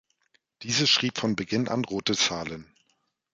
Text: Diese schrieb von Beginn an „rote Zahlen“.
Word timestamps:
Diese 0.63 0.87
schrieb 0.87 1.19
von 1.19 1.35
Beginn 1.35 1.67
an 1.67 1.85
„rote 1.85 2.15
Zahlen“. 2.15 2.65